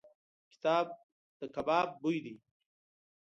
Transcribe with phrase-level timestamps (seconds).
[1.39, 2.35] د کباب بوی دی.